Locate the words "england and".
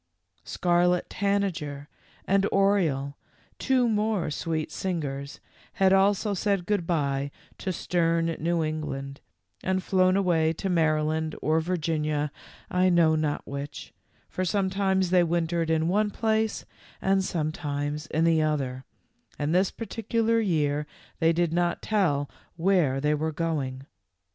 8.63-9.83